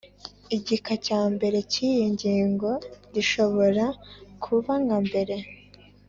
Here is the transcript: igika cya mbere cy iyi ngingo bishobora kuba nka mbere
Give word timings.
igika 0.55 0.93
cya 1.05 1.21
mbere 1.33 1.57
cy 1.71 1.77
iyi 1.89 2.03
ngingo 2.13 2.69
bishobora 3.13 3.85
kuba 4.43 4.73
nka 4.83 4.97
mbere 5.07 5.35